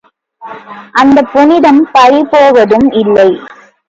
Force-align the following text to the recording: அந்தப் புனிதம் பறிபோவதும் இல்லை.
அந்தப் 0.91 1.29
புனிதம் 1.31 1.81
பறிபோவதும் 1.93 2.87
இல்லை. 2.93 3.29